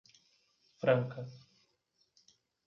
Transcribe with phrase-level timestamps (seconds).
[0.83, 1.21] Franca